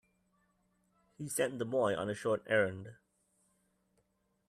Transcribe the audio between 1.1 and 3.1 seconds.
He sent the boy on a short errand.